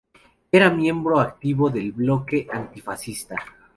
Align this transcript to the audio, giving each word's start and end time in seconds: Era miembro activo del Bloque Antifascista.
Era 0.51 0.71
miembro 0.71 1.19
activo 1.19 1.69
del 1.69 1.91
Bloque 1.91 2.47
Antifascista. 2.51 3.35